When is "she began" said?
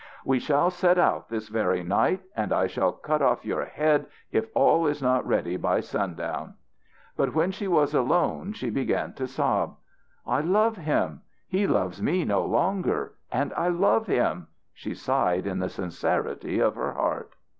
8.53-9.13